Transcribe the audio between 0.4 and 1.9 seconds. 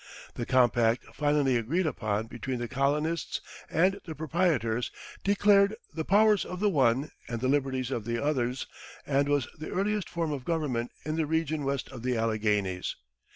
compact finally agreed